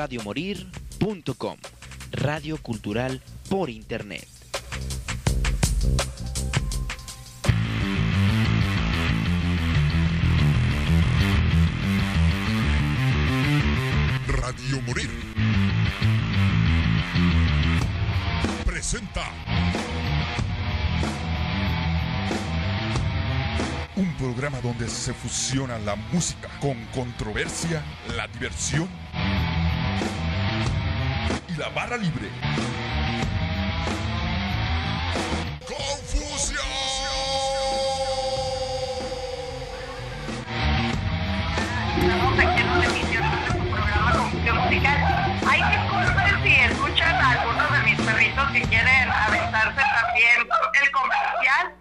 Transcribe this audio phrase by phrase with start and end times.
[0.00, 1.58] radiomorir.com.
[2.12, 4.26] Radio Cultural por Internet.
[14.26, 15.10] Radio Morir.
[18.64, 19.26] Presenta.
[23.96, 27.84] Un programa donde se fusiona la música con controversia,
[28.16, 28.88] la diversión
[31.60, 32.26] la barra libre.
[41.98, 44.98] Estamos aquí en una emisión de su programa Confusión Musical.
[45.46, 51.74] Ay, disculpen si escuchan a algunos de mis perritos que quieren aventarse también el comercial,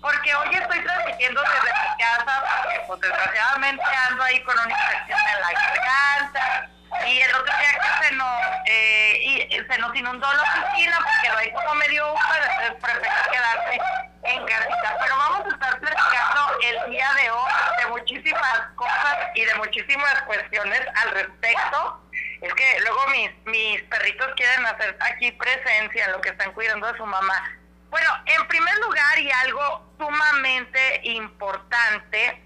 [0.00, 5.18] porque hoy estoy transmitiendo desde mi casa, porque pues desgraciadamente ando ahí con una infección
[5.20, 6.70] en la garganta.
[7.06, 11.28] Y el otro día que se nos, eh, y se nos inundó la oficina porque
[11.30, 13.80] lo ahí como medio húmedo, entonces preferí quedarme
[14.24, 14.96] en casita.
[15.00, 20.22] Pero vamos a estar platicando el día de hoy de muchísimas cosas y de muchísimas
[20.22, 22.02] cuestiones al respecto.
[22.40, 26.90] Es que luego mis, mis perritos quieren hacer aquí presencia en lo que están cuidando
[26.90, 27.52] de su mamá.
[27.90, 32.42] Bueno, en primer lugar y algo sumamente importante,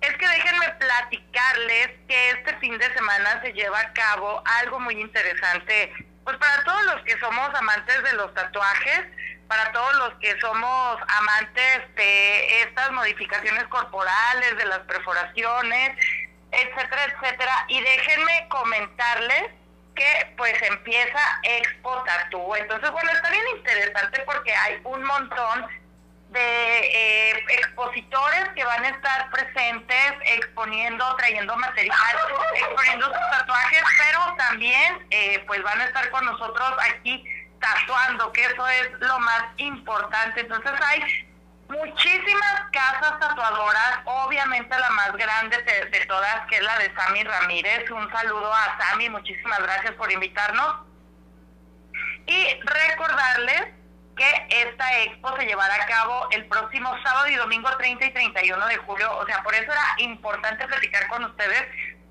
[0.00, 5.00] es que déjenme platicarles que este fin de semana se lleva a cabo algo muy
[5.00, 5.92] interesante,
[6.24, 9.04] pues para todos los que somos amantes de los tatuajes,
[9.48, 15.96] para todos los que somos amantes de estas modificaciones corporales, de las perforaciones,
[16.52, 17.64] etcétera, etcétera.
[17.68, 19.50] Y déjenme comentarles
[19.94, 22.56] que pues empieza Expo Tattoo.
[22.56, 25.66] Entonces, bueno, está bien interesante porque hay un montón
[26.30, 32.16] de eh, expositores que van a estar presentes exponiendo, trayendo material,
[32.54, 37.24] exponiendo sus tatuajes, pero también eh, pues van a estar con nosotros aquí
[37.60, 40.40] tatuando, que eso es lo más importante.
[40.40, 41.26] Entonces hay
[41.68, 47.24] muchísimas casas tatuadoras, obviamente la más grande de, de todas, que es la de Sammy
[47.24, 47.90] Ramírez.
[47.90, 50.86] Un saludo a Sammy, muchísimas gracias por invitarnos.
[52.26, 53.77] Y recordarles
[54.18, 58.66] que esta expo se llevará a cabo el próximo sábado y domingo 30 y 31
[58.66, 59.16] de julio.
[59.16, 61.64] O sea, por eso era importante platicar con ustedes,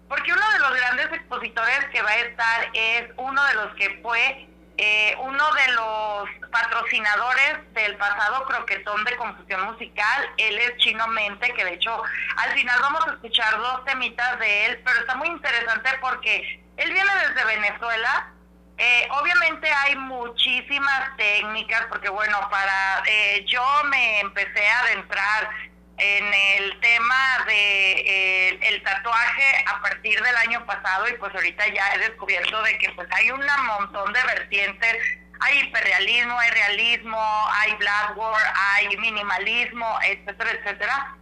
[0.07, 4.00] porque uno de los grandes expositores que va a estar es uno de los que
[4.01, 4.47] fue
[4.79, 10.29] eh, uno de los patrocinadores del pasado croquetón de confusión musical.
[10.38, 12.01] Él es Chino Mente, que de hecho
[12.38, 16.94] al final vamos a escuchar dos temitas de él, pero está muy interesante porque él
[16.94, 18.31] viene desde Venezuela.
[18.77, 25.49] Eh, obviamente hay muchísimas técnicas, porque bueno, para eh, yo me empecé a adentrar
[25.97, 31.67] en el tema de eh, el tatuaje a partir del año pasado y pues ahorita
[31.69, 34.97] ya he descubierto de que pues hay un montón de vertientes
[35.39, 41.15] hay hiperrealismo, hay realismo, hay blackboard, hay minimalismo, etcétera, etcétera.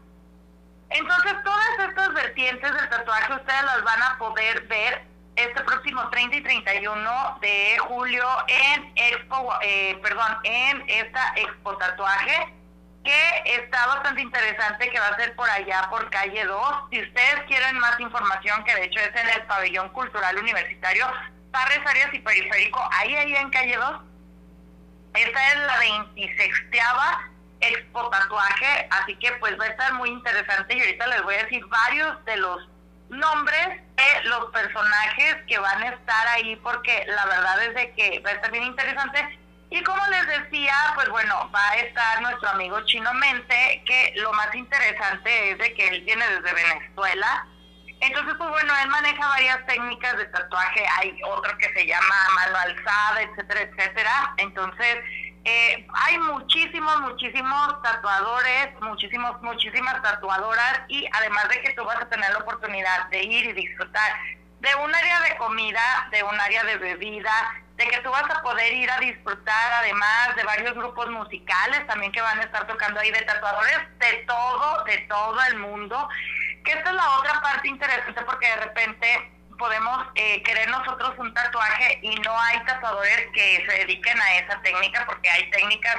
[0.89, 5.03] Entonces todas estas vertientes del tatuaje ustedes las van a poder ver
[5.35, 12.53] este próximo 30 y 31 de julio en Expo, eh, perdón, en esta Expo Tatuaje
[13.03, 16.75] que está bastante interesante, que va a ser por allá, por calle 2.
[16.90, 21.06] Si ustedes quieren más información, que de hecho es en el pabellón cultural universitario,
[21.52, 24.02] Parres, Arias y Periférico, ahí, ahí en calle 2.
[25.13, 26.53] Esta es la 26
[27.62, 31.44] Expo Tatuaje, así que pues va a estar muy interesante y ahorita les voy a
[31.44, 32.69] decir varios de los
[33.09, 38.19] nombres de los personajes que van a estar ahí porque la verdad es de que
[38.19, 39.39] va a estar bien interesante
[39.69, 44.31] y como les decía, pues bueno, va a estar nuestro amigo Chino Mente, que lo
[44.33, 47.47] más interesante es de que él viene desde Venezuela.
[47.99, 50.85] Entonces, pues bueno, él maneja varias técnicas de tatuaje.
[50.97, 54.33] Hay otro que se llama mano alzada, etcétera, etcétera.
[54.37, 54.97] Entonces,
[55.47, 62.09] eh, hay muchísimos, muchísimos tatuadores, muchísimos, muchísimas tatuadoras y además de que tú vas a
[62.09, 64.11] tener la oportunidad de ir y disfrutar
[64.59, 67.31] de un área de comida, de un área de bebida,
[67.75, 72.11] de que tú vas a poder ir a disfrutar además de varios grupos musicales también
[72.11, 76.09] que van a estar tocando ahí de tatuadores de todo, de todo el mundo.
[76.64, 81.34] Que esta es la otra parte interesante porque de repente podemos eh, querer nosotros un
[81.34, 85.96] tatuaje y no hay tatuadores que se dediquen a esa técnica porque hay técnicas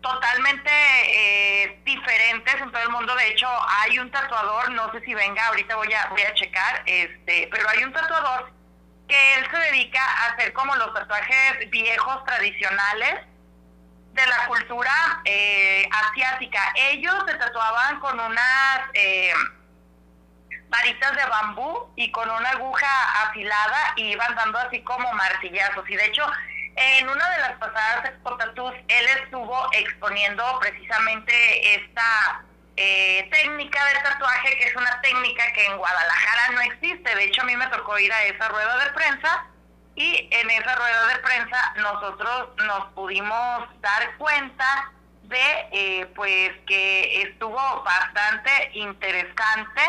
[0.00, 3.14] totalmente eh, diferentes en todo el mundo.
[3.16, 6.82] De hecho, hay un tatuador, no sé si venga, ahorita voy a voy a checar,
[6.86, 8.52] este, pero hay un tatuador
[9.08, 13.20] que él se dedica a hacer como los tatuajes viejos tradicionales
[14.12, 16.72] de la cultura eh, asiática.
[16.74, 19.32] Ellos se tatuaban con unas, eh,
[20.68, 25.88] varitas de bambú y con una aguja afilada y iban dando así como martillazos.
[25.88, 26.26] Y de hecho,
[26.76, 32.42] en una de las pasadas expotatus, él estuvo exponiendo precisamente esta
[32.76, 37.14] eh, técnica de tatuaje, que es una técnica que en Guadalajara no existe.
[37.14, 39.46] De hecho, a mí me tocó ir a esa rueda de prensa
[39.96, 44.92] y en esa rueda de prensa nosotros nos pudimos dar cuenta
[45.24, 49.82] de eh, pues que estuvo bastante interesante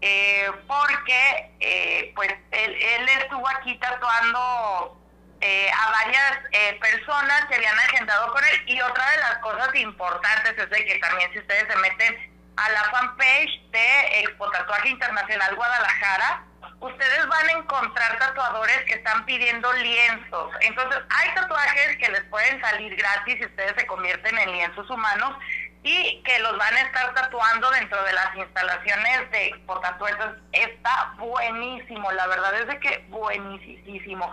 [0.00, 5.02] eh, porque eh, pues él, estuvo aquí tatuando
[5.38, 10.70] a varias personas que habían agendado con él y otra de las cosas importantes es
[10.70, 16.46] de que también si ustedes se meten a la fanpage de Expo Tatuaje Internacional Guadalajara
[16.80, 20.52] ustedes van a encontrar tatuadores que están pidiendo lienzos.
[20.60, 25.36] Entonces, hay tatuajes que les pueden salir gratis si ustedes se convierten en lienzos humanos
[25.86, 31.14] y que los van a estar tatuando dentro de las instalaciones de Expo Entonces, está
[31.16, 34.28] buenísimo, la verdad es de que buenísimo.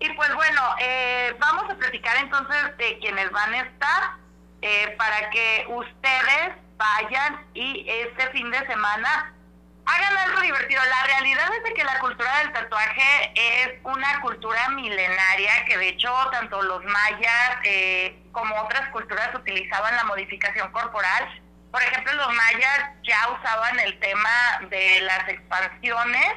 [0.00, 4.16] Y pues bueno, eh, vamos a platicar entonces de quienes van a estar
[4.62, 9.32] eh, para que ustedes vayan y este fin de semana
[9.90, 10.82] hagan algo divertido.
[10.84, 15.88] La realidad es de que la cultura del tatuaje es una cultura milenaria que de
[15.88, 21.40] hecho tanto los mayas eh, como otras culturas utilizaban la modificación corporal.
[21.70, 26.32] Por ejemplo, los mayas ya usaban el tema de las expansiones,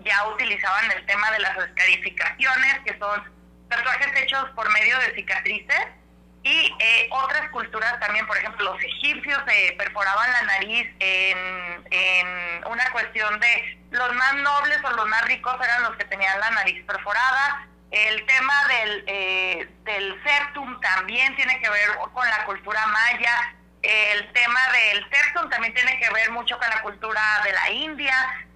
[0.00, 3.22] ya utilizaban el tema de las escarificaciones, que son
[3.68, 5.99] tatuajes hechos por medio de cicatrices
[6.42, 12.64] y eh, otras culturas también, por ejemplo, los egipcios eh, perforaban la nariz en, en,
[12.66, 16.50] una cuestión de los más nobles o los más ricos eran los que tenían la
[16.50, 17.66] nariz perforada.
[17.90, 23.54] El tema del, eh, del septum también tiene que ver con la cultura maya.
[23.82, 28.46] El tema del septum también tiene que ver mucho con la cultura de la India.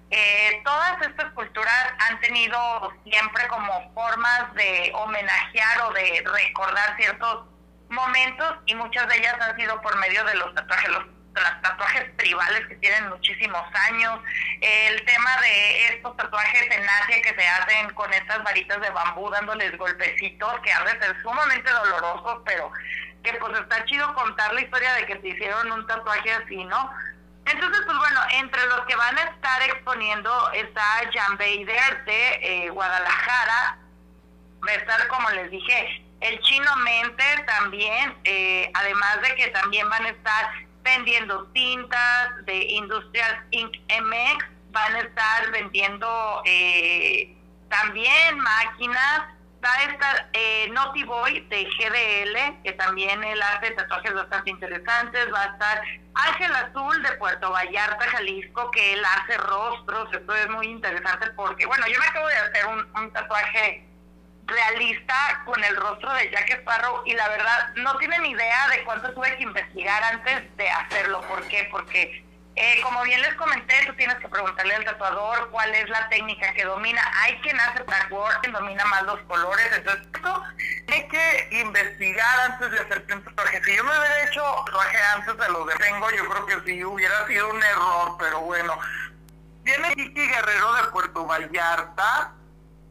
[0.63, 7.54] todas estas culturas han tenido siempre como formas de homenajear o de recordar ciertos
[7.95, 11.03] momentos y muchas de ellas han sido por medio de los tatuajes, los,
[11.61, 14.19] tatuajes tribales que tienen muchísimos años,
[14.61, 19.29] el tema de estos tatuajes en Asia que se hacen con estas varitas de bambú
[19.29, 22.71] dándoles golpecitos que han de ser sumamente dolorosos, pero
[23.23, 26.91] que pues está chido contar la historia de que se hicieron un tatuaje así, ¿no?
[27.45, 30.83] Entonces, pues bueno, entre los que van a estar exponiendo está
[31.13, 33.77] Jan Bader de eh, Guadalajara,
[34.65, 39.89] va a estar, como les dije, el chino mente también, eh, además de que también
[39.89, 40.51] van a estar
[40.83, 47.35] vendiendo tintas de Industrial Ink MX, van a estar vendiendo eh,
[47.69, 49.21] también máquinas,
[49.63, 55.33] va a estar eh, Naughty Boy de GDL, que también él hace tatuajes bastante interesantes,
[55.33, 55.81] va a estar
[56.13, 61.65] Ángel Azul de Puerto Vallarta, Jalisco, que él hace rostros, esto es muy interesante porque,
[61.65, 63.85] bueno, yo me acabo de hacer un tatuaje
[64.45, 69.13] realista con el rostro de Jack Sparrow y la verdad no tienen idea de cuánto
[69.13, 71.21] tuve que investigar antes de hacerlo.
[71.21, 71.67] ¿Por qué?
[71.71, 72.25] Porque
[72.57, 76.53] eh, como bien les comenté, tú tienes que preguntarle al tatuador cuál es la técnica
[76.53, 77.01] que domina.
[77.21, 80.43] Hay quien hace blackboard, quien domina más los colores, entonces esto
[80.87, 83.61] hay que investigar antes de hacer un tatuaje.
[83.61, 86.83] Si yo me hubiera hecho tatuaje antes de lo que tengo, yo creo que sí
[86.85, 88.79] hubiera sido un error, pero bueno.
[89.63, 92.31] Viene Kiki Guerrero de Puerto Vallarta,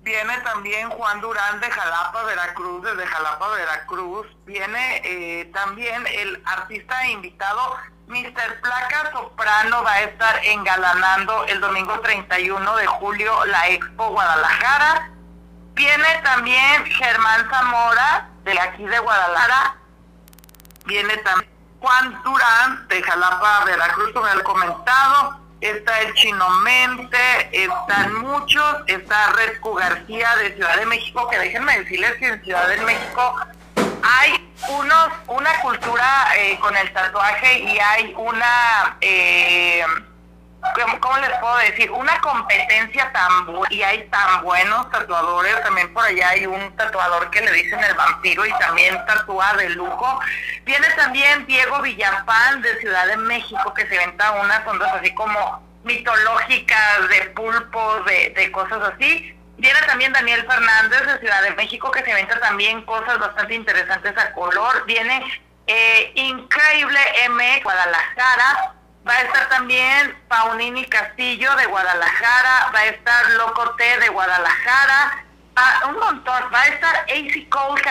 [0.04, 4.26] Viene también Juan Durán de Jalapa, Veracruz, desde Jalapa, Veracruz.
[4.44, 7.74] Viene eh, también el artista invitado,
[8.08, 8.60] Mr.
[8.60, 15.10] Placa Soprano, va a estar engalanando el domingo 31 de julio la Expo Guadalajara.
[15.72, 19.76] Viene también Germán Zamora, de aquí de Guadalajara.
[20.84, 28.14] Viene también Juan Durán de Jalapa, Veracruz, como he comentado está el Chino Mente, están
[28.20, 32.80] muchos, está Rescu García de Ciudad de México, que déjenme decirles que en Ciudad de
[32.82, 33.34] México
[34.02, 39.84] hay unos, una cultura eh, con el tatuaje y hay una, eh,
[41.00, 41.90] ¿cómo, les puedo decir?
[41.90, 47.30] Una competencia tan buena y hay tan buenos tatuadores, también por allá hay un tatuador
[47.30, 50.20] que le dicen el vampiro y también tatúa de lujo.
[50.64, 55.62] Viene también Diego Villafán de Ciudad de México que se venta unas ondas así como
[55.84, 59.36] mitológicas de pulpos, de, de cosas así.
[59.56, 64.16] Viene también Daniel Fernández de Ciudad de México que se venta también cosas bastante interesantes
[64.18, 64.84] a color.
[64.86, 65.22] Viene
[65.66, 68.73] eh, Increíble M Guadalajara
[69.06, 75.24] Va a estar también Paunini Castillo de Guadalajara, va a estar Loco T de Guadalajara,
[75.86, 76.42] un montón.
[76.52, 77.82] Va a estar AC Cole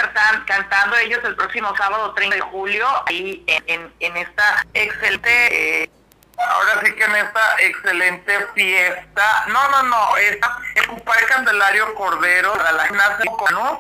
[0.46, 5.90] cantando ellos el próximo sábado 30 de julio, ahí en, en, esta excelente eh,
[6.38, 12.72] ahora sí que en esta excelente fiesta, no, no, no, esta, el Candelario Cordero para
[12.74, 13.26] la gimnasia.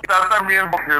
[0.01, 0.99] Está también porque eh,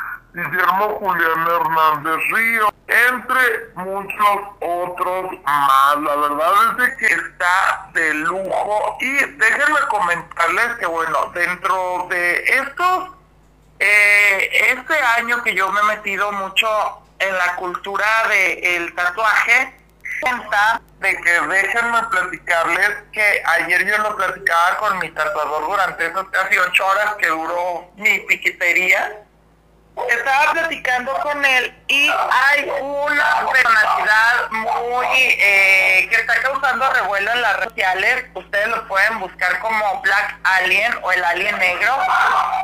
[0.33, 5.97] Guillermo Julián Hernández Río, entre muchos otros más.
[5.97, 13.09] La verdad es que está de lujo y déjenme comentarles que bueno, dentro de estos,
[13.79, 16.67] eh, este año que yo me he metido mucho
[17.19, 19.75] en la cultura del tatuaje,
[20.99, 26.57] de que déjenme platicarles que ayer yo lo platicaba con mi tatuador durante esas casi
[26.57, 29.25] ocho horas que duró mi piquetería.
[30.09, 37.41] Estaba platicando con él y hay una personalidad muy eh, que está causando revuelo en
[37.41, 38.25] las redes sociales.
[38.33, 41.97] Ustedes lo pueden buscar como Black Alien o el Alien Negro.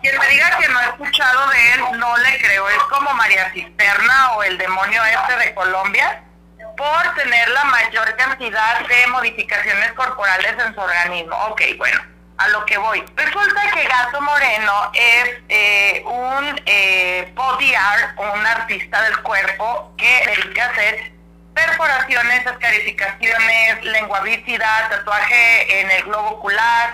[0.01, 2.69] Quien me diga que no he escuchado de él, no le creo.
[2.69, 6.24] Es como María Cisterna o el demonio este de Colombia
[6.77, 11.36] por tener la mayor cantidad de modificaciones corporales en su organismo.
[11.48, 12.01] Ok, bueno,
[12.38, 13.03] a lo que voy.
[13.15, 15.97] Resulta que Gato Moreno es eh,
[17.19, 21.12] eh, body art, un artista del cuerpo que dedica a hacer
[21.53, 26.93] perforaciones, escarificaciones, lengua bífida, tatuaje en el globo ocular,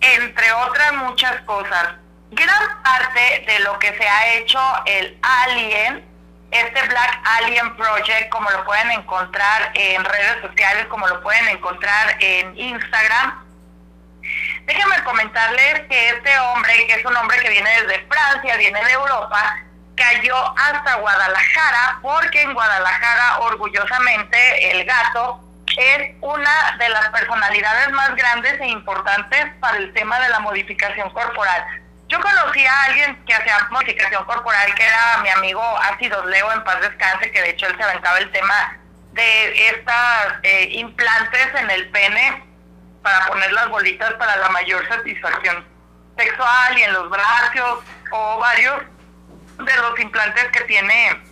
[0.00, 1.94] entre otras muchas cosas.
[2.32, 6.16] Gran parte de lo que se ha hecho el alien
[6.50, 12.16] este Black Alien Project, como lo pueden encontrar en redes sociales, como lo pueden encontrar
[12.20, 13.45] en Instagram.
[14.66, 18.92] Déjenme comentarles que este hombre, que es un hombre que viene desde Francia, viene de
[18.92, 19.58] Europa,
[19.94, 25.40] cayó hasta Guadalajara, porque en Guadalajara, orgullosamente, el gato
[25.76, 31.10] es una de las personalidades más grandes e importantes para el tema de la modificación
[31.10, 31.64] corporal.
[32.08, 36.62] Yo conocí a alguien que hacía modificación corporal, que era mi amigo Ácido Leo, en
[36.64, 38.78] paz descanse, que de hecho él se aventaba el tema
[39.12, 42.45] de estas eh, implantes en el pene
[43.06, 45.64] para poner las bolitas para la mayor satisfacción
[46.18, 48.82] sexual y en los brazos o varios
[49.58, 51.22] de los implantes que tiene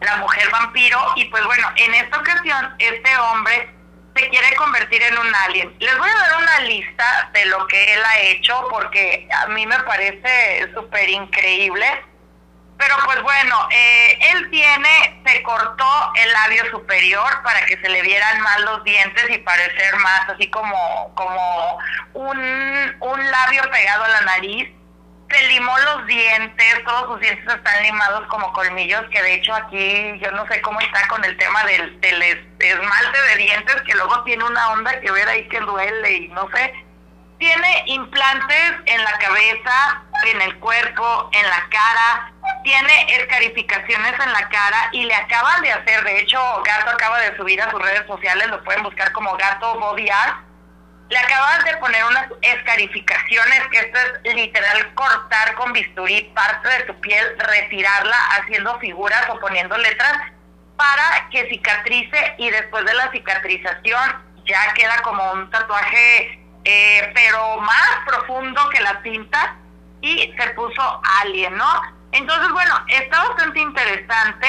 [0.00, 0.98] la mujer vampiro.
[1.14, 3.72] Y pues bueno, en esta ocasión este hombre
[4.16, 5.72] se quiere convertir en un alien.
[5.78, 9.64] Les voy a dar una lista de lo que él ha hecho porque a mí
[9.68, 11.86] me parece súper increíble.
[12.80, 18.02] Pero pues bueno, eh, él tiene, se cortó el labio superior para que se le
[18.02, 21.78] vieran más los dientes y parecer más así como, como
[22.14, 22.38] un,
[23.00, 24.70] un labio pegado a la nariz
[25.30, 30.18] se limó los dientes, todos sus dientes están limados como colmillos, que de hecho aquí
[30.18, 34.24] yo no sé cómo está con el tema del, del esmalte de dientes, que luego
[34.24, 36.74] tiene una onda que ver ahí que duele y no sé.
[37.38, 44.48] Tiene implantes en la cabeza, en el cuerpo, en la cara, tiene escarificaciones en la
[44.48, 48.06] cara y le acaban de hacer, de hecho Gato acaba de subir a sus redes
[48.06, 50.08] sociales, lo pueden buscar como Gato Body
[51.10, 56.84] le acabas de poner unas escarificaciones, que esto es literal cortar con bisturí parte de
[56.84, 60.12] tu piel, retirarla haciendo figuras o poniendo letras
[60.76, 67.56] para que cicatrice y después de la cicatrización ya queda como un tatuaje, eh, pero
[67.60, 69.56] más profundo que la tinta
[70.00, 71.82] y se puso alien, ¿no?
[72.12, 74.46] Entonces, bueno, está bastante interesante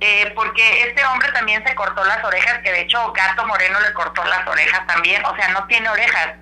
[0.00, 3.92] eh, porque este hombre también se cortó las orejas, que de hecho Gato Moreno le
[3.92, 6.34] cortó las orejas también, o sea, no tiene orejas.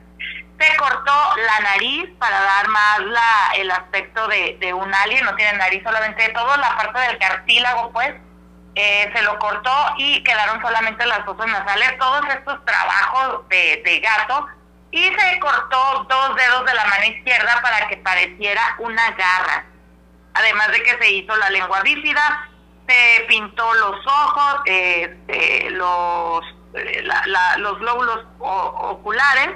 [0.58, 5.34] Se cortó la nariz para dar más la, el aspecto de, de un alien, no
[5.34, 8.14] tiene nariz, solamente toda la parte del cartílago, pues,
[8.74, 14.00] eh, se lo cortó y quedaron solamente las fosas nasales, todos estos trabajos de, de
[14.00, 14.46] gato,
[14.92, 19.64] y se cortó dos dedos de la mano izquierda para que pareciera una garra.
[20.34, 22.48] Además de que se hizo la lengua bífida,
[22.86, 26.44] se pintó los ojos, este, los,
[26.74, 27.04] eh,
[27.58, 29.50] los glóbulos oculares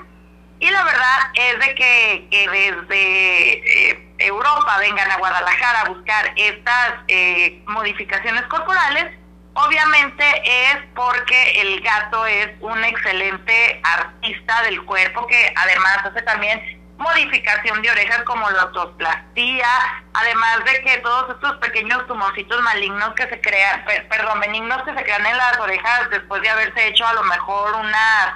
[0.58, 6.94] y la verdad es de que, desde eh, Europa vengan a Guadalajara a buscar estas
[7.08, 9.18] eh, modificaciones corporales,
[9.56, 16.60] obviamente es porque el gato es un excelente artista del cuerpo que además hace también
[16.98, 19.68] modificación de orejas como la autoplastía,
[20.14, 25.02] además de que todos estos pequeños tumorcitos malignos que se crean, perdón, benignos que se
[25.02, 28.34] crean en las orejas después de haberse hecho a lo mejor unas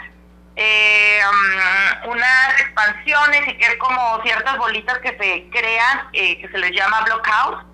[0.56, 6.48] eh, um, unas expansiones y que es como ciertas bolitas que se crean, eh, que
[6.48, 7.64] se les llama blockhouse,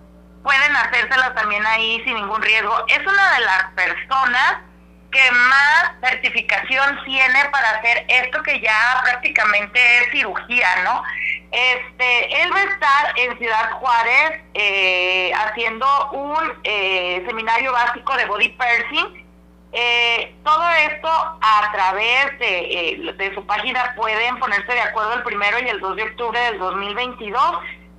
[0.46, 2.72] pueden hacérselas también ahí sin ningún riesgo.
[2.86, 4.58] Es una de las personas
[5.10, 11.02] que más certificación tiene para hacer esto que ya prácticamente es cirugía, ¿no?
[11.50, 18.26] Este, él va a estar en Ciudad Juárez eh, haciendo un eh, seminario básico de
[18.26, 19.26] body piercing.
[19.72, 25.58] Eh, todo esto a través de, de su página pueden ponerse de acuerdo el primero
[25.58, 27.58] y el 2 de octubre del 2022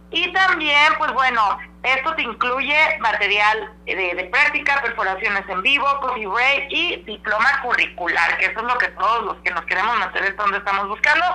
[0.10, 1.58] y también, pues bueno,
[1.94, 8.60] esto te incluye material de, práctica, perforaciones en vivo, coffee y diploma curricular, que eso
[8.60, 11.26] es lo que todos los que nos queremos meter es donde estamos buscando.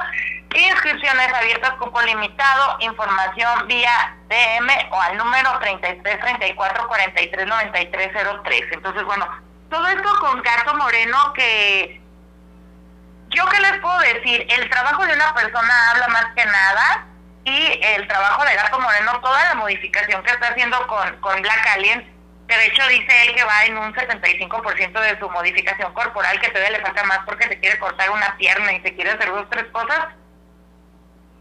[0.55, 8.11] Inscripciones abiertas, cupo limitado, información vía DM o al número 33 34 43 93
[8.45, 8.63] 03.
[8.73, 9.27] Entonces, bueno,
[9.71, 12.01] todo esto con Gato Moreno que
[13.31, 17.07] yo qué les puedo decir, el trabajo de una persona habla más que nada
[17.45, 21.67] y el trabajo de Gato Moreno, toda la modificación que está haciendo con, con Black
[21.75, 22.13] Alien,
[22.47, 26.49] que de hecho dice él que va en un 75% de su modificación corporal, que
[26.49, 29.49] todavía le falta más porque se quiere cortar una pierna y se quiere hacer dos,
[29.51, 30.09] tres cosas,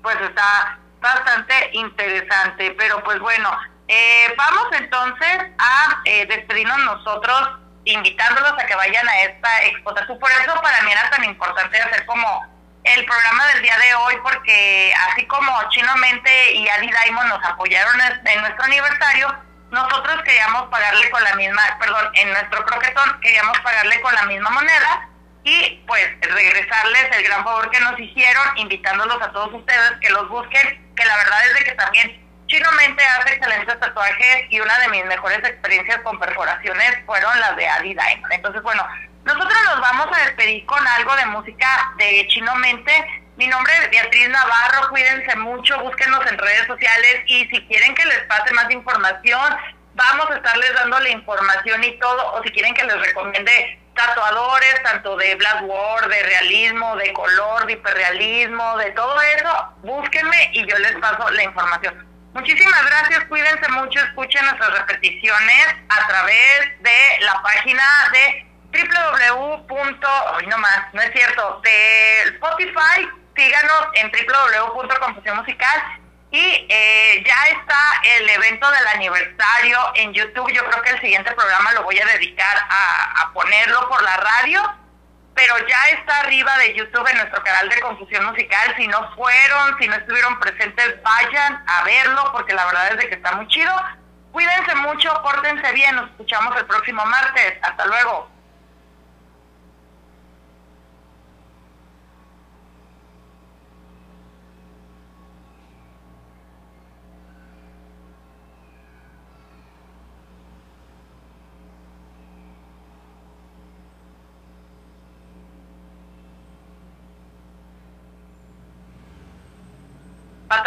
[0.01, 2.75] pues está bastante interesante.
[2.77, 3.51] Pero pues bueno,
[3.88, 7.50] eh, vamos entonces a eh, despedirnos nosotros
[7.84, 10.20] invitándolos a que vayan a esta exposición.
[10.20, 12.46] Por eso para mí era tan importante hacer como
[12.84, 17.44] el programa del día de hoy porque así como Chino Mente y Adi Diamond nos
[17.46, 17.96] apoyaron
[18.26, 19.36] en nuestro aniversario,
[19.72, 24.50] nosotros queríamos pagarle con la misma, perdón, en nuestro croquetón queríamos pagarle con la misma
[24.50, 25.10] moneda
[25.44, 30.28] y pues regresarles el gran favor que nos hicieron, invitándolos a todos ustedes que los
[30.30, 34.78] busquen, que la verdad es de que también Chino Mente hace excelentes tatuajes y una
[34.80, 38.34] de mis mejores experiencias con perforaciones fueron las de Adi Diamond.
[38.34, 38.86] Entonces, bueno,
[39.25, 43.24] nosotros nos vamos a despedir con algo de música de Chino Mente.
[43.38, 48.06] Mi nombre es Beatriz Navarro, cuídense mucho, búsquenos en redes sociales y si quieren que
[48.06, 49.58] les pase más información,
[49.94, 54.82] vamos a estarles dando la información y todo, o si quieren que les recomiende tatuadores,
[54.84, 60.65] tanto de Black War, de realismo, de color, de hiperrealismo, de todo eso, búsquenme y
[60.65, 62.08] yo les paso la información.
[62.34, 70.07] Muchísimas gracias, cuídense mucho, escuchen nuestras repeticiones a través de la página de www.
[70.36, 71.62] Hoy no más, no es cierto.
[71.63, 75.81] De Spotify, síganos en www.confusión musical.
[76.31, 80.49] Y eh, ya está el evento del aniversario en YouTube.
[80.53, 84.77] Yo creo que el siguiente programa lo voy a dedicar a, ponerlo por la radio.
[85.34, 88.75] Pero ya está arriba de YouTube en nuestro canal de Confusión Musical.
[88.77, 93.10] Si no fueron, si no estuvieron presentes, vayan a verlo porque la verdad es de
[93.10, 93.73] que está muy chido.
[94.31, 95.95] Cuídense mucho, pórtense bien.
[95.95, 97.57] Nos escuchamos el próximo martes.
[97.62, 98.29] Hasta luego.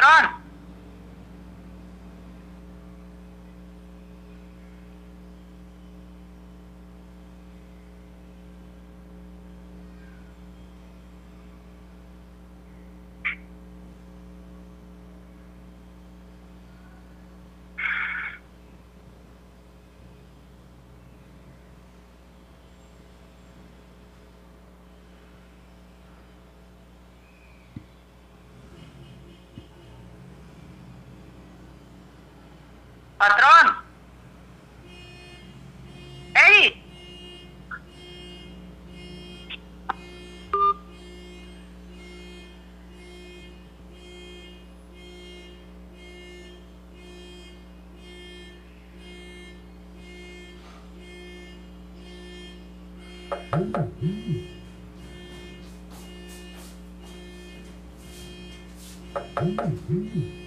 [0.04, 0.24] ก่อน
[33.18, 33.82] Patrono?
[36.34, 36.82] Ei!
[59.44, 60.43] Mm-hmm.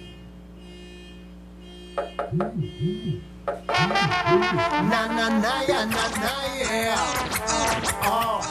[2.30, 2.44] Na
[5.08, 7.00] na na ya na na yeah.
[8.04, 8.44] Oh.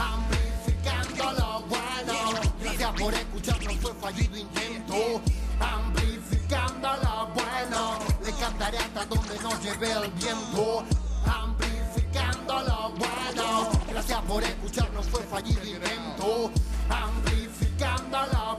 [0.00, 2.40] Amplificando lo bueno.
[2.62, 5.20] Gracias por escucharnos, fue fallido intento.
[5.60, 7.98] Amplificando lo bueno.
[8.24, 10.82] Le cantaré hasta donde nos lleve el viento.
[11.26, 13.68] Amplificando lo bueno.
[13.90, 16.50] Gracias por escucharnos, fue fallido intento.
[16.88, 18.49] Amplificando lo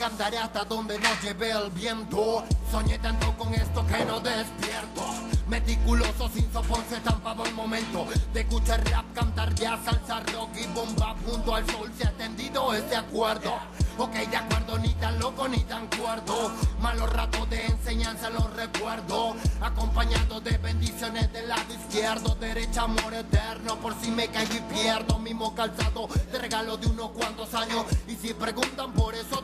[0.00, 0.16] bueno.
[0.16, 2.44] Le cantaré hasta donde nos lleve el viento.
[2.70, 5.30] Soñé tanto con esto que no despierto.
[5.50, 10.66] Meticuloso sin sopor se estampaba el momento De escuchar rap, cantar ya salsa, rock y
[10.72, 13.54] bomba Junto al sol se ha tendido este acuerdo
[13.98, 19.34] Ok, de acuerdo, ni tan loco ni tan cuerdo Malos ratos de enseñanza los recuerdo
[19.60, 25.18] Acompañado de bendiciones del lado izquierdo Derecha, amor eterno, por si me caigo y pierdo
[25.18, 29.42] Mismo calzado de regalo de unos cuantos años Y si preguntan por eso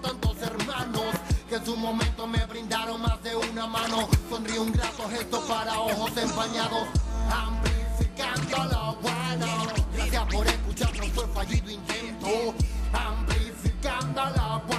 [1.49, 4.09] Que en su momento me brindaron más de una mano.
[4.29, 6.89] Sonríe un grato gesto para ojos empañados.
[7.31, 12.55] Amplificando lo bueno Gracias por escucharnos, fue fallido intento.
[12.93, 14.76] Amplificando lo bueno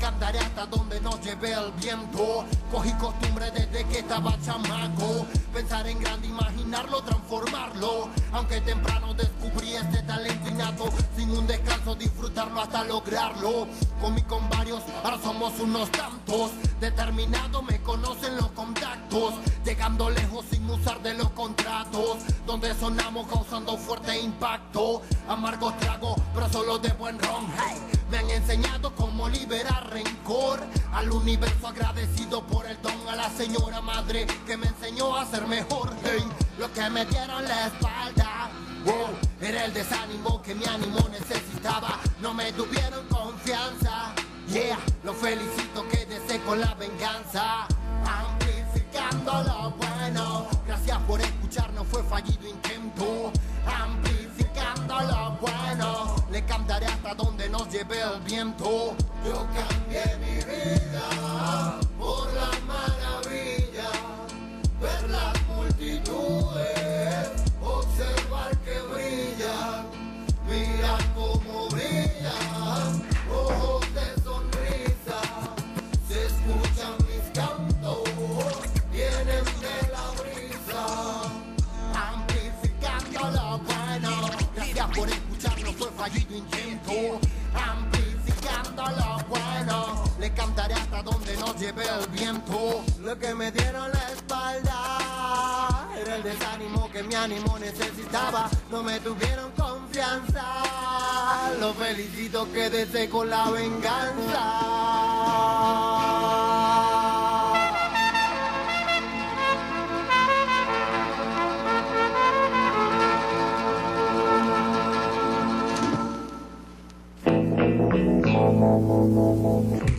[0.00, 2.44] Cantaré hasta donde nos lleve el viento.
[2.70, 5.26] Cogí costumbre desde que estaba chamaco.
[5.52, 8.08] Pensar en grande, imaginarlo, transformarlo.
[8.32, 10.88] Aunque temprano descubrí este talento innato.
[11.16, 13.66] Sin un descanso disfrutarlo hasta lograrlo.
[14.00, 16.50] Comí con varios, ahora somos unos tantos.
[16.80, 19.34] Determinado me conocen los contactos.
[19.64, 22.18] Llegando lejos sin usar de los contratos.
[22.46, 27.46] Donde sonamos causando fuerte impacto Amargos trago, pero solo de buen ron.
[28.10, 30.60] Me han enseñado cómo liberar rencor.
[30.92, 33.08] Al universo agradecido por el don.
[33.08, 35.90] A la señora madre que me enseñó a ser mejor.
[36.04, 36.24] Hey.
[36.58, 38.50] Lo que me dieron la espalda.
[38.84, 41.98] Wow, Era el desánimo que mi ánimo necesitaba.
[42.20, 44.12] No me tuvieron confianza.
[44.48, 47.66] Yeah, lo felicito que desee con la venganza.
[48.04, 50.48] Amplificando lo bueno.
[50.66, 52.73] Gracias por escucharnos, fue fallido intento
[56.72, 58.94] hasta donde nos lleve el viento.
[59.24, 63.90] Yo cambié mi vida por la maravilla
[64.80, 66.93] Ver las multitudes,
[102.70, 104.64] desee con la venganza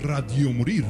[0.04, 0.86] Radio Morir.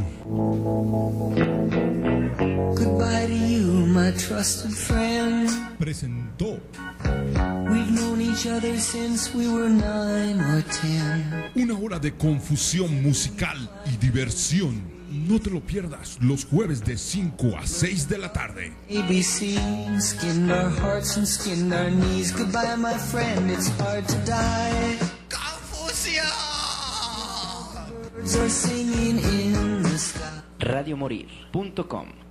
[2.76, 5.50] Goodbye to you, my trusted friend.
[5.80, 6.60] Presentó
[11.56, 14.82] una hora de confusión musical y diversión.
[15.12, 18.74] No te lo pierdas los jueves de 5 a 6 de la tarde.
[18.90, 19.58] ABC
[20.00, 22.34] skinned our hearts and skinned our knees.
[22.34, 24.98] Goodbye, my friend, it's hard to die.
[28.26, 30.42] Birds are singing in the sky.
[30.60, 32.25] radiomorir.com